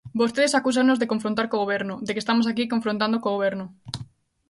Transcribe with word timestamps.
Vostedes 0.21 0.57
acúsannos 0.59 0.99
de 0.99 1.09
confrontar 1.11 1.45
co 1.49 1.61
Goberno, 1.63 1.95
de 2.05 2.11
que 2.13 2.21
estamos 2.23 2.45
aquí 2.47 2.63
confrontando 2.73 3.21
co 3.23 3.33
Goberno. 3.35 3.65